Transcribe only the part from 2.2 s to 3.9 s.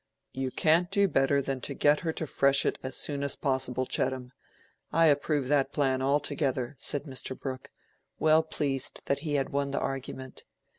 Freshitt as soon as possible,